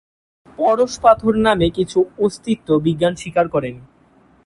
[0.59, 3.81] পরশ পাথর নামে কিছুর অস্তিত্ব বিজ্ঞান স্বীকার করেনি।